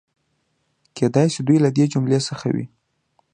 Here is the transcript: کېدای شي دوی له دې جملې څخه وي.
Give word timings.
کېدای 0.97 1.27
شي 1.33 1.41
دوی 1.47 1.57
له 1.65 1.69
دې 1.75 1.85
جملې 1.93 2.19
څخه 2.27 2.47
وي. 2.55 2.65